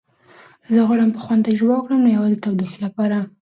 [0.73, 3.17] زه غواړم په خوند تجربه وکړم، نه یوازې د تودوخې لپاره.